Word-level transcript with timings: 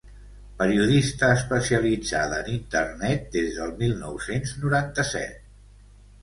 Periodista 0.59 1.27
especialitzada 1.33 2.39
en 2.45 2.49
internet 2.53 3.29
des 3.37 3.53
del 3.59 3.71
mil 3.83 3.95
nou-cents 4.07 4.57
noranta-set. 4.65 5.39